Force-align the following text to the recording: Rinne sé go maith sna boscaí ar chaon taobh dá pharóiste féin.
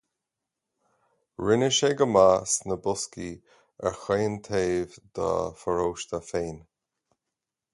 Rinne 1.47 1.67
sé 1.79 1.89
go 1.99 2.07
maith 2.13 2.49
sna 2.53 2.77
boscaí 2.85 3.29
ar 3.89 3.95
chaon 4.03 4.33
taobh 4.49 4.97
dá 5.19 5.29
pharóiste 5.61 6.23
féin. 6.31 6.57